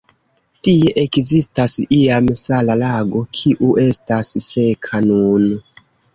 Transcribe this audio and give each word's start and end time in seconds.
Tie 0.67 0.93
ekzistis 1.01 1.75
iam 1.97 2.31
sala 2.45 2.79
lago, 2.81 3.23
kiu 3.41 3.71
estas 3.85 4.35
seka 4.49 5.05
nun. 5.13 5.49